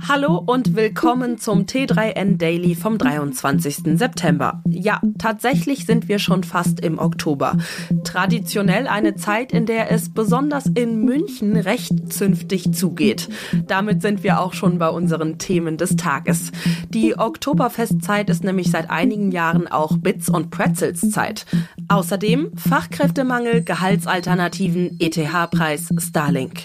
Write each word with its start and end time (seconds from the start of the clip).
Hallo 0.00 0.36
und 0.38 0.76
willkommen 0.76 1.38
zum 1.38 1.66
T3N 1.66 2.36
Daily 2.36 2.74
vom 2.74 2.98
23. 2.98 3.98
September. 3.98 4.62
Ja, 4.68 5.00
tatsächlich 5.18 5.86
sind 5.86 6.08
wir 6.08 6.18
schon 6.18 6.44
fast 6.44 6.80
im 6.80 6.98
Oktober. 6.98 7.56
Traditionell 8.02 8.86
eine 8.86 9.14
Zeit, 9.14 9.52
in 9.52 9.66
der 9.66 9.90
es 9.90 10.12
besonders 10.12 10.66
in 10.66 11.04
München 11.04 11.56
recht 11.56 12.12
zünftig 12.12 12.72
zugeht. 12.72 13.28
Damit 13.66 14.02
sind 14.02 14.22
wir 14.22 14.40
auch 14.40 14.52
schon 14.52 14.78
bei 14.78 14.88
unseren 14.88 15.38
Themen 15.38 15.76
des 15.76 15.96
Tages. 15.96 16.52
Die 16.88 17.18
Oktoberfestzeit 17.18 18.30
ist 18.30 18.44
nämlich 18.44 18.70
seit 18.70 18.90
einigen 18.90 19.32
Jahren 19.32 19.68
auch 19.68 19.98
Bits 19.98 20.28
und 20.28 20.50
Pretzels 20.50 21.10
Zeit. 21.10 21.46
Außerdem 21.88 22.52
Fachkräftemangel, 22.56 23.62
Gehaltsalternativen, 23.62 24.98
ETH-Preis, 25.00 25.88
Starlink. 25.98 26.64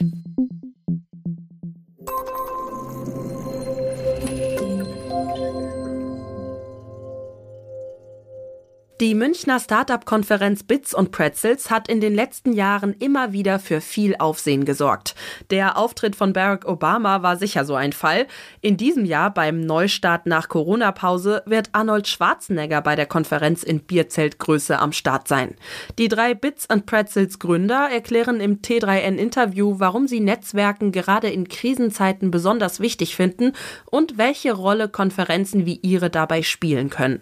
Die 9.02 9.16
Münchner 9.16 9.62
Startup-Konferenz 9.62 10.64
Bits 10.64 10.94
und 10.94 11.12
Pretzels 11.14 11.72
hat 11.72 11.88
in 11.88 12.02
den 12.02 12.14
letzten 12.14 12.52
Jahren 12.52 12.94
immer 13.00 13.32
wieder 13.32 13.58
für 13.58 13.80
viel 13.80 14.18
Aufsehen 14.20 14.66
gesorgt. 14.66 15.16
Der 15.52 15.78
Auftritt 15.78 16.18
von 16.18 16.34
Barack 16.34 16.68
Obama 16.68 17.24
war 17.24 17.38
sicher 17.38 17.64
so 17.64 17.76
ein 17.76 17.94
Fall. 17.94 18.28
In 18.60 18.76
diesem 18.76 19.06
Jahr 19.06 19.34
beim 19.34 19.62
Neustart 19.62 20.26
nach 20.26 20.50
Corona-Pause 20.50 21.44
wird 21.46 21.70
Arnold 21.72 22.10
Schwarzenegger 22.10 22.82
bei 22.82 22.98
der 22.98 23.06
Konferenz 23.06 23.64
in 23.64 23.80
Bierzeltgröße 23.80 24.78
am 24.78 24.92
Start 24.92 25.30
sein. 25.30 25.56
Die 25.98 26.10
drei 26.10 26.34
Bits 26.34 26.68
und 26.70 26.86
Pretzels 26.86 27.40
Gründer 27.40 27.88
erklären 27.90 28.42
im 28.42 28.62
T3N-Interview, 28.62 29.76
warum 29.78 30.10
sie 30.10 30.20
Netzwerken 30.20 30.92
gerade 30.92 31.30
in 31.30 31.48
Krisenzeiten 31.48 32.32
besonders 32.32 32.82
wichtig 32.82 33.16
finden 33.16 33.54
und 33.86 34.18
welche 34.18 34.52
Rolle 34.52 34.90
Konferenzen 34.90 35.66
wie 35.66 35.80
ihre 35.84 36.10
dabei 36.10 36.44
spielen 36.44 36.90
können. 36.90 37.22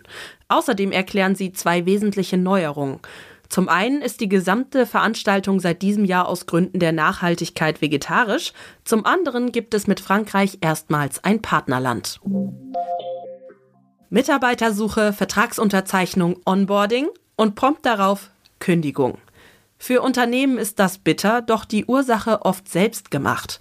Außerdem 0.49 0.91
erklären 0.91 1.35
sie 1.35 1.51
zwei 1.51 1.85
wesentliche 1.85 2.37
Neuerungen. 2.37 2.99
Zum 3.49 3.69
einen 3.69 4.01
ist 4.01 4.19
die 4.19 4.29
gesamte 4.29 4.85
Veranstaltung 4.85 5.59
seit 5.59 5.81
diesem 5.81 6.03
Jahr 6.03 6.27
aus 6.27 6.45
Gründen 6.45 6.79
der 6.79 6.91
Nachhaltigkeit 6.91 7.81
vegetarisch, 7.81 8.51
zum 8.83 9.05
anderen 9.05 9.51
gibt 9.51 9.73
es 9.73 9.87
mit 9.87 9.99
Frankreich 9.99 10.57
erstmals 10.61 11.23
ein 11.23 11.41
Partnerland. 11.41 12.19
Mitarbeitersuche, 14.09 15.13
Vertragsunterzeichnung, 15.13 16.39
Onboarding 16.45 17.07
und 17.35 17.55
prompt 17.55 17.85
darauf 17.85 18.31
Kündigung. 18.59 19.17
Für 19.77 20.01
Unternehmen 20.01 20.57
ist 20.57 20.79
das 20.79 20.97
bitter, 20.97 21.41
doch 21.41 21.63
die 21.63 21.85
Ursache 21.85 22.41
oft 22.43 22.67
selbst 22.67 23.11
gemacht. 23.11 23.59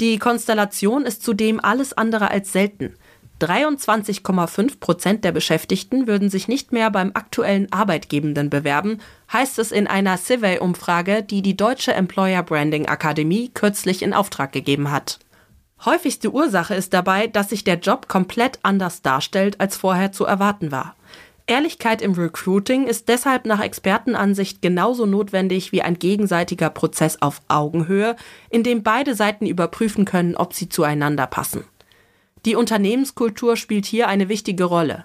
Die 0.00 0.18
Konstellation 0.18 1.04
ist 1.04 1.22
zudem 1.22 1.58
alles 1.58 1.94
andere 1.94 2.30
als 2.30 2.52
selten. 2.52 2.94
23,5 3.40 4.80
Prozent 4.80 5.24
der 5.24 5.32
Beschäftigten 5.32 6.06
würden 6.06 6.30
sich 6.30 6.48
nicht 6.48 6.72
mehr 6.72 6.90
beim 6.90 7.10
aktuellen 7.12 7.70
Arbeitgebenden 7.70 8.48
bewerben, 8.48 8.98
heißt 9.30 9.58
es 9.58 9.72
in 9.72 9.86
einer 9.86 10.16
Survey-Umfrage, 10.16 11.22
die 11.22 11.42
die 11.42 11.56
Deutsche 11.56 11.92
Employer 11.92 12.42
Branding 12.42 12.86
Akademie 12.86 13.50
kürzlich 13.52 14.02
in 14.02 14.14
Auftrag 14.14 14.52
gegeben 14.52 14.90
hat. 14.90 15.18
Häufigste 15.84 16.32
Ursache 16.32 16.74
ist 16.74 16.94
dabei, 16.94 17.26
dass 17.26 17.50
sich 17.50 17.62
der 17.62 17.78
Job 17.78 18.08
komplett 18.08 18.58
anders 18.62 19.02
darstellt, 19.02 19.60
als 19.60 19.76
vorher 19.76 20.12
zu 20.12 20.24
erwarten 20.24 20.72
war. 20.72 20.96
Ehrlichkeit 21.46 22.00
im 22.02 22.12
Recruiting 22.12 22.86
ist 22.86 23.08
deshalb 23.08 23.44
nach 23.44 23.60
Expertenansicht 23.60 24.62
genauso 24.62 25.04
notwendig 25.04 25.70
wie 25.72 25.82
ein 25.82 25.98
gegenseitiger 25.98 26.70
Prozess 26.70 27.20
auf 27.20 27.40
Augenhöhe, 27.48 28.16
in 28.48 28.62
dem 28.62 28.82
beide 28.82 29.14
Seiten 29.14 29.46
überprüfen 29.46 30.06
können, 30.06 30.34
ob 30.34 30.54
sie 30.54 30.68
zueinander 30.68 31.26
passen. 31.26 31.64
Die 32.46 32.54
Unternehmenskultur 32.54 33.56
spielt 33.56 33.86
hier 33.86 34.06
eine 34.06 34.28
wichtige 34.28 34.64
Rolle. 34.64 35.04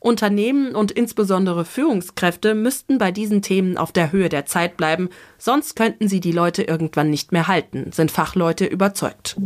Unternehmen 0.00 0.74
und 0.74 0.90
insbesondere 0.90 1.64
Führungskräfte 1.64 2.54
müssten 2.54 2.98
bei 2.98 3.12
diesen 3.12 3.42
Themen 3.42 3.76
auf 3.76 3.92
der 3.92 4.10
Höhe 4.10 4.28
der 4.28 4.44
Zeit 4.44 4.76
bleiben, 4.76 5.08
sonst 5.38 5.76
könnten 5.76 6.08
sie 6.08 6.20
die 6.20 6.32
Leute 6.32 6.64
irgendwann 6.64 7.10
nicht 7.10 7.30
mehr 7.30 7.46
halten, 7.46 7.92
sind 7.92 8.10
Fachleute 8.10 8.64
überzeugt. 8.64 9.36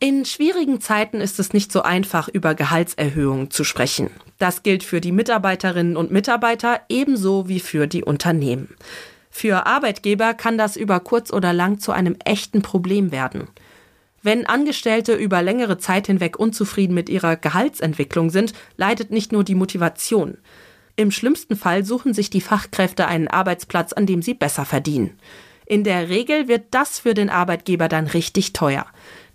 In 0.00 0.24
schwierigen 0.24 0.80
Zeiten 0.80 1.20
ist 1.20 1.38
es 1.38 1.52
nicht 1.52 1.70
so 1.70 1.82
einfach, 1.82 2.28
über 2.28 2.54
Gehaltserhöhungen 2.54 3.50
zu 3.50 3.64
sprechen. 3.64 4.10
Das 4.38 4.62
gilt 4.62 4.84
für 4.84 5.00
die 5.00 5.12
Mitarbeiterinnen 5.12 5.96
und 5.96 6.10
Mitarbeiter 6.10 6.80
ebenso 6.88 7.48
wie 7.48 7.60
für 7.60 7.86
die 7.86 8.04
Unternehmen. 8.04 8.74
Für 9.30 9.66
Arbeitgeber 9.66 10.32
kann 10.32 10.56
das 10.56 10.76
über 10.76 11.00
kurz 11.00 11.32
oder 11.32 11.52
lang 11.52 11.78
zu 11.78 11.92
einem 11.92 12.16
echten 12.24 12.62
Problem 12.62 13.12
werden. 13.12 13.48
Wenn 14.24 14.46
Angestellte 14.46 15.14
über 15.14 15.42
längere 15.42 15.76
Zeit 15.76 16.06
hinweg 16.06 16.38
unzufrieden 16.38 16.94
mit 16.94 17.10
ihrer 17.10 17.36
Gehaltsentwicklung 17.36 18.30
sind, 18.30 18.54
leidet 18.78 19.10
nicht 19.10 19.32
nur 19.32 19.44
die 19.44 19.54
Motivation. 19.54 20.38
Im 20.96 21.10
schlimmsten 21.10 21.56
Fall 21.56 21.84
suchen 21.84 22.14
sich 22.14 22.30
die 22.30 22.40
Fachkräfte 22.40 23.06
einen 23.06 23.28
Arbeitsplatz, 23.28 23.92
an 23.92 24.06
dem 24.06 24.22
sie 24.22 24.32
besser 24.32 24.64
verdienen. 24.64 25.18
In 25.66 25.84
der 25.84 26.08
Regel 26.08 26.48
wird 26.48 26.62
das 26.70 26.98
für 26.98 27.12
den 27.12 27.28
Arbeitgeber 27.28 27.88
dann 27.88 28.06
richtig 28.06 28.54
teuer. 28.54 28.86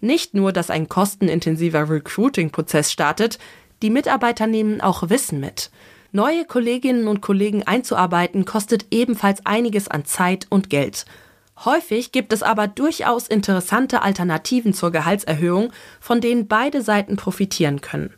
Nicht 0.01 0.33
nur, 0.33 0.51
dass 0.53 0.71
ein 0.71 0.89
kostenintensiver 0.89 1.87
Recruiting-Prozess 1.87 2.91
startet, 2.91 3.37
die 3.83 3.91
Mitarbeiter 3.91 4.47
nehmen 4.47 4.81
auch 4.81 5.11
Wissen 5.11 5.39
mit. 5.39 5.69
Neue 6.11 6.45
Kolleginnen 6.45 7.07
und 7.07 7.21
Kollegen 7.21 7.61
einzuarbeiten 7.61 8.43
kostet 8.43 8.87
ebenfalls 8.89 9.45
einiges 9.45 9.87
an 9.87 10.05
Zeit 10.05 10.47
und 10.49 10.71
Geld. 10.71 11.05
Häufig 11.65 12.13
gibt 12.13 12.31
es 12.31 12.41
aber 12.41 12.67
durchaus 12.67 13.27
interessante 13.27 14.01
Alternativen 14.01 14.73
zur 14.73 14.91
Gehaltserhöhung, 14.91 15.71
von 15.99 16.21
denen 16.21 16.47
beide 16.47 16.81
Seiten 16.81 17.17
profitieren 17.17 17.81
können. 17.81 18.13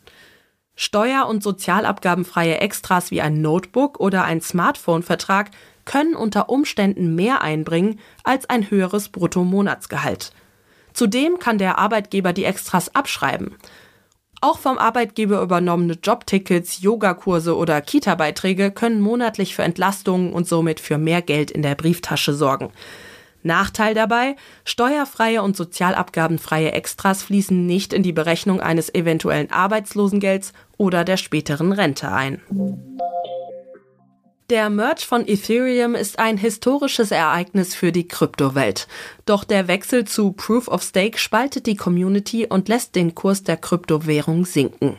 Steuer- 0.75 1.27
und 1.27 1.43
sozialabgabenfreie 1.43 2.59
Extras 2.59 3.11
wie 3.11 3.21
ein 3.21 3.41
Notebook 3.41 3.99
oder 3.99 4.23
ein 4.23 4.41
Smartphone-Vertrag 4.41 5.51
können 5.85 6.15
unter 6.15 6.49
Umständen 6.49 7.15
mehr 7.15 7.41
einbringen 7.41 7.99
als 8.23 8.49
ein 8.49 8.69
höheres 8.69 9.09
Bruttomonatsgehalt. 9.09 10.31
Zudem 10.93 11.39
kann 11.39 11.57
der 11.57 11.77
Arbeitgeber 11.79 12.33
die 12.33 12.45
Extras 12.45 12.93
abschreiben. 12.95 13.55
Auch 14.41 14.57
vom 14.57 14.77
Arbeitgeber 14.77 15.41
übernommene 15.41 15.97
Jobtickets, 16.01 16.81
Yogakurse 16.81 17.55
oder 17.55 17.79
Kita-Beiträge 17.81 18.71
können 18.71 19.01
monatlich 19.01 19.55
für 19.55 19.63
Entlastungen 19.63 20.33
und 20.33 20.47
somit 20.47 20.79
für 20.79 20.97
mehr 20.97 21.21
Geld 21.21 21.51
in 21.51 21.61
der 21.61 21.75
Brieftasche 21.75 22.33
sorgen. 22.33 22.71
Nachteil 23.43 23.93
dabei, 23.93 24.35
steuerfreie 24.65 25.41
und 25.41 25.55
sozialabgabenfreie 25.57 26.71
Extras 26.71 27.23
fließen 27.23 27.65
nicht 27.65 27.93
in 27.93 28.03
die 28.03 28.13
Berechnung 28.13 28.61
eines 28.61 28.93
eventuellen 28.93 29.51
Arbeitslosengelds 29.51 30.53
oder 30.77 31.03
der 31.03 31.17
späteren 31.17 31.71
Rente 31.71 32.11
ein. 32.11 32.41
Der 34.51 34.69
Merge 34.69 35.03
von 35.03 35.25
Ethereum 35.25 35.95
ist 35.95 36.19
ein 36.19 36.37
historisches 36.37 37.11
Ereignis 37.11 37.73
für 37.73 37.93
die 37.93 38.09
Kryptowelt. 38.09 38.89
Doch 39.25 39.45
der 39.45 39.69
Wechsel 39.69 40.03
zu 40.03 40.33
Proof 40.33 40.67
of 40.67 40.83
Stake 40.83 41.17
spaltet 41.17 41.67
die 41.67 41.77
Community 41.77 42.47
und 42.47 42.67
lässt 42.67 42.95
den 42.95 43.15
Kurs 43.15 43.43
der 43.43 43.55
Kryptowährung 43.55 44.43
sinken. 44.43 44.97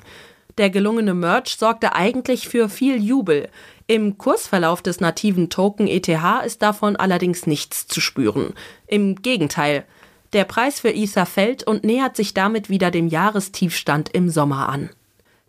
Der 0.59 0.71
gelungene 0.71 1.15
Merge 1.15 1.55
sorgte 1.59 1.95
eigentlich 1.95 2.49
für 2.49 2.69
viel 2.69 3.03
Jubel. 3.03 3.49
Im 3.87 4.19
Kursverlauf 4.19 4.83
des 4.83 5.01
nativen 5.01 5.49
Token 5.49 5.87
ETH 5.87 6.09
ist 6.45 6.63
davon 6.63 6.97
allerdings 6.97 7.47
nichts 7.47 7.87
zu 7.87 8.01
spüren. 8.01 8.55
Im 8.87 9.17
Gegenteil, 9.17 9.85
der 10.33 10.45
Preis 10.45 10.81
für 10.81 10.91
Ether 10.91 11.27
fällt 11.27 11.65
und 11.65 11.85
nähert 11.85 12.17
sich 12.17 12.35
damit 12.35 12.71
wieder 12.71 12.91
dem 12.91 13.09
Jahrestiefstand 13.09 14.11
im 14.15 14.29
Sommer 14.29 14.69
an. 14.69 14.91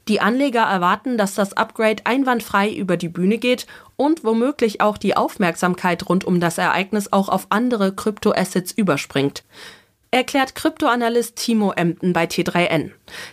Die 0.09 0.19
Anleger 0.19 0.63
erwarten, 0.63 1.17
dass 1.17 1.35
das 1.35 1.53
Upgrade 1.53 2.05
einwandfrei 2.05 2.69
über 2.69 2.97
die 2.97 3.07
Bühne 3.07 3.37
geht 3.37 3.67
und 3.95 4.25
womöglich 4.25 4.81
auch 4.81 4.97
die 4.97 5.15
Aufmerksamkeit 5.15 6.09
rund 6.09 6.25
um 6.25 6.41
das 6.41 6.57
Ereignis 6.57 7.13
auch 7.13 7.29
auf 7.29 7.47
andere 7.49 7.95
Kryptoassets 7.95 8.73
überspringt. 8.73 9.43
Erklärt 10.13 10.53
Kryptoanalyst 10.53 11.37
Timo 11.37 11.71
Emden 11.71 12.13
bei 12.13 12.25
T3N. 12.25 12.91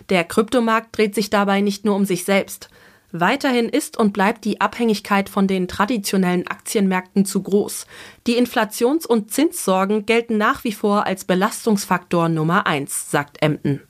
Der 0.08 0.24
Kryptomarkt 0.24 0.96
dreht 0.96 1.14
sich 1.14 1.28
dabei 1.28 1.60
nicht 1.60 1.84
nur 1.84 1.94
um 1.94 2.06
sich 2.06 2.24
selbst. 2.24 2.70
Weiterhin 3.12 3.68
ist 3.68 3.98
und 3.98 4.14
bleibt 4.14 4.46
die 4.46 4.62
Abhängigkeit 4.62 5.28
von 5.28 5.46
den 5.46 5.68
traditionellen 5.68 6.46
Aktienmärkten 6.46 7.26
zu 7.26 7.42
groß. 7.42 7.86
Die 8.26 8.38
Inflations- 8.38 9.04
und 9.04 9.30
Zinssorgen 9.30 10.06
gelten 10.06 10.38
nach 10.38 10.64
wie 10.64 10.72
vor 10.72 11.04
als 11.04 11.26
Belastungsfaktor 11.26 12.30
Nummer 12.30 12.66
eins, 12.66 13.10
sagt 13.10 13.42
Emden. 13.42 13.82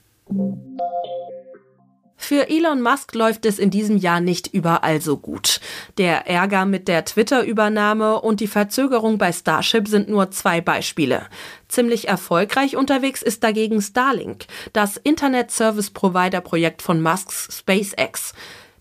Für 2.23 2.49
Elon 2.49 2.83
Musk 2.83 3.15
läuft 3.15 3.47
es 3.47 3.57
in 3.57 3.71
diesem 3.71 3.97
Jahr 3.97 4.21
nicht 4.21 4.53
überall 4.53 5.01
so 5.01 5.17
gut. 5.17 5.59
Der 5.97 6.27
Ärger 6.27 6.65
mit 6.65 6.87
der 6.87 7.03
Twitter-Übernahme 7.03 8.21
und 8.21 8.39
die 8.39 8.47
Verzögerung 8.47 9.17
bei 9.17 9.33
Starship 9.33 9.87
sind 9.87 10.07
nur 10.07 10.29
zwei 10.29 10.61
Beispiele. 10.61 11.25
Ziemlich 11.67 12.07
erfolgreich 12.07 12.77
unterwegs 12.77 13.23
ist 13.23 13.43
dagegen 13.43 13.81
Starlink, 13.81 14.45
das 14.71 14.97
Internet-Service-Provider-Projekt 14.97 16.83
von 16.83 17.01
Musks 17.01 17.49
SpaceX. 17.57 18.33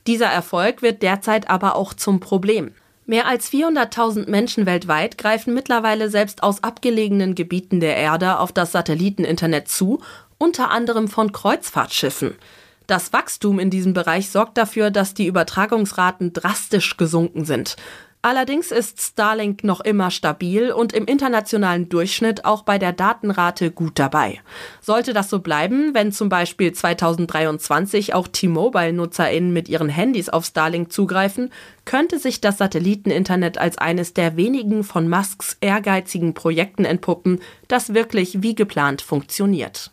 Dieser 0.06 0.26
Erfolg 0.26 0.82
wird 0.82 1.02
derzeit 1.02 1.48
aber 1.48 1.76
auch 1.76 1.94
zum 1.94 2.20
Problem. 2.20 2.72
Mehr 3.06 3.26
als 3.26 3.50
400.000 3.50 4.28
Menschen 4.28 4.66
weltweit 4.66 5.16
greifen 5.16 5.54
mittlerweile 5.54 6.10
selbst 6.10 6.42
aus 6.42 6.62
abgelegenen 6.62 7.34
Gebieten 7.34 7.80
der 7.80 7.96
Erde 7.96 8.38
auf 8.38 8.52
das 8.52 8.70
Satelliteninternet 8.72 9.66
zu 9.66 10.00
unter 10.36 10.70
anderem 10.70 11.08
von 11.08 11.32
Kreuzfahrtschiffen. 11.32 12.36
Das 12.90 13.12
Wachstum 13.12 13.60
in 13.60 13.70
diesem 13.70 13.92
Bereich 13.92 14.30
sorgt 14.30 14.58
dafür, 14.58 14.90
dass 14.90 15.14
die 15.14 15.26
Übertragungsraten 15.26 16.32
drastisch 16.32 16.96
gesunken 16.96 17.44
sind. 17.44 17.76
Allerdings 18.20 18.72
ist 18.72 19.00
Starlink 19.00 19.62
noch 19.62 19.80
immer 19.80 20.10
stabil 20.10 20.72
und 20.72 20.92
im 20.92 21.04
internationalen 21.04 21.88
Durchschnitt 21.88 22.44
auch 22.44 22.64
bei 22.64 22.78
der 22.78 22.92
Datenrate 22.92 23.70
gut 23.70 23.92
dabei. 24.00 24.40
Sollte 24.80 25.12
das 25.12 25.30
so 25.30 25.38
bleiben, 25.38 25.94
wenn 25.94 26.10
zum 26.10 26.28
Beispiel 26.28 26.72
2023 26.72 28.12
auch 28.12 28.26
T-Mobile-NutzerInnen 28.26 29.52
mit 29.52 29.68
ihren 29.68 29.88
Handys 29.88 30.28
auf 30.28 30.44
Starlink 30.44 30.92
zugreifen, 30.92 31.52
könnte 31.84 32.18
sich 32.18 32.40
das 32.40 32.58
Satelliteninternet 32.58 33.56
als 33.56 33.78
eines 33.78 34.14
der 34.14 34.36
wenigen 34.36 34.82
von 34.82 35.08
Musks 35.08 35.56
ehrgeizigen 35.60 36.34
Projekten 36.34 36.84
entpuppen, 36.84 37.38
das 37.68 37.94
wirklich 37.94 38.42
wie 38.42 38.56
geplant 38.56 39.00
funktioniert. 39.00 39.92